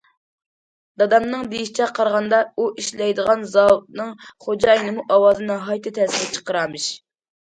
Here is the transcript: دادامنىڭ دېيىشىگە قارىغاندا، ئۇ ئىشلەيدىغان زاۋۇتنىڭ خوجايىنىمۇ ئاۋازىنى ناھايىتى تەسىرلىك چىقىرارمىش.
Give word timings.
دادامنىڭ 1.01 1.43
دېيىشىگە 1.51 1.89
قارىغاندا، 1.97 2.39
ئۇ 2.55 2.65
ئىشلەيدىغان 2.83 3.45
زاۋۇتنىڭ 3.51 4.09
خوجايىنىمۇ 4.45 5.05
ئاۋازىنى 5.17 5.49
ناھايىتى 5.53 5.93
تەسىرلىك 5.99 6.33
چىقىرارمىش. 6.39 6.89